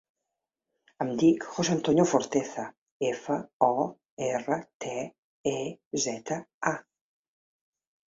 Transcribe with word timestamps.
Em 1.05 1.11
dic 1.23 1.45
José 1.57 1.73
antonio 1.75 2.07
Forteza: 2.13 2.65
efa, 3.11 3.39
o, 3.69 3.87
erra, 4.33 4.61
te, 4.87 4.99
e, 5.57 5.57
zeta, 6.11 6.43
a. 6.77 6.79